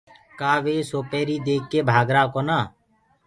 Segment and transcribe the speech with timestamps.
[0.39, 2.59] ڪآ وي سوپيري ديک ڪي ڀآگرآ ڪونآ۔